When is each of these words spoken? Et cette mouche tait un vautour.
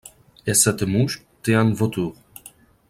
Et 0.47 0.55
cette 0.55 0.81
mouche 0.81 1.21
tait 1.43 1.53
un 1.53 1.69
vautour. 1.71 2.15